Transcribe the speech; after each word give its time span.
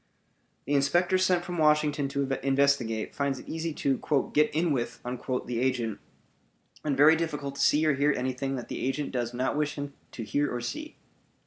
The 0.65 0.73
inspector 0.73 1.19
sent 1.19 1.45
from 1.45 1.59
Washington 1.59 2.07
to 2.07 2.23
investigate 2.43 3.13
finds 3.13 3.37
it 3.37 3.47
easy 3.47 3.71
to 3.75 4.31
"get 4.33 4.49
in 4.49 4.71
with" 4.71 4.99
the 5.03 5.59
agent 5.59 5.99
and 6.83 6.97
very 6.97 7.15
difficult 7.15 7.53
to 7.53 7.61
see 7.61 7.85
or 7.85 7.93
hear 7.93 8.11
anything 8.11 8.55
that 8.55 8.67
the 8.67 8.83
agent 8.83 9.11
does 9.11 9.31
not 9.31 9.55
wish 9.55 9.75
him 9.75 9.93
to 10.13 10.23
hear 10.23 10.51
or 10.51 10.59
see. 10.59 10.95